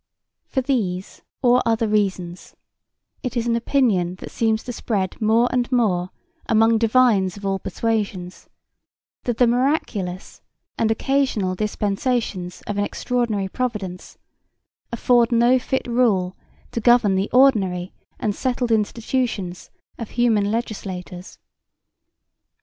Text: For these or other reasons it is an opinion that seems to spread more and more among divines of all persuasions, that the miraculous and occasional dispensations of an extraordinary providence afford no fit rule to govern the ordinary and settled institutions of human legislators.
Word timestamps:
For 0.47 0.61
these 0.61 1.21
or 1.43 1.61
other 1.63 1.87
reasons 1.87 2.55
it 3.21 3.37
is 3.37 3.45
an 3.45 3.55
opinion 3.55 4.15
that 4.15 4.31
seems 4.31 4.63
to 4.63 4.73
spread 4.73 5.21
more 5.21 5.47
and 5.51 5.71
more 5.71 6.09
among 6.47 6.79
divines 6.79 7.37
of 7.37 7.45
all 7.45 7.59
persuasions, 7.59 8.49
that 9.25 9.37
the 9.37 9.45
miraculous 9.45 10.41
and 10.75 10.89
occasional 10.89 11.53
dispensations 11.53 12.63
of 12.65 12.79
an 12.79 12.83
extraordinary 12.83 13.47
providence 13.47 14.17
afford 14.91 15.31
no 15.31 15.59
fit 15.59 15.85
rule 15.85 16.35
to 16.71 16.81
govern 16.81 17.13
the 17.13 17.29
ordinary 17.31 17.93
and 18.19 18.33
settled 18.33 18.71
institutions 18.71 19.69
of 19.99 20.09
human 20.09 20.49
legislators. 20.49 21.37